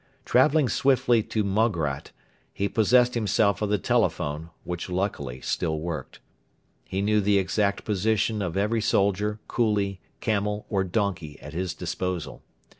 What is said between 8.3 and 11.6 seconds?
or every soldier, coolie, camel, or donkey at